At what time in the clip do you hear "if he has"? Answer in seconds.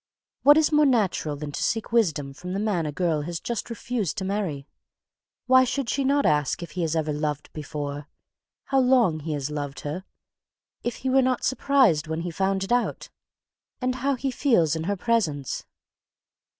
6.63-6.95